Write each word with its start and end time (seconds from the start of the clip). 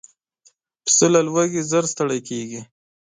پسه 0.83 1.05
له 1.13 1.19
لوږې 1.27 1.61
ژر 1.69 1.83
ستړی 1.93 2.19
کېږي. 2.29 2.61